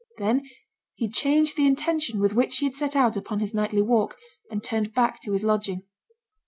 Then 0.17 0.49
he 0.95 1.07
changed 1.07 1.55
the 1.55 1.67
intention 1.67 2.19
with 2.19 2.33
which 2.33 2.57
he 2.57 2.65
had 2.65 2.73
set 2.73 2.95
out 2.95 3.15
upon 3.15 3.39
his 3.39 3.53
nightly 3.53 3.83
walk, 3.83 4.17
and 4.49 4.63
turned 4.63 4.95
back 4.95 5.21
to 5.21 5.31
his 5.31 5.43
lodging. 5.43 5.83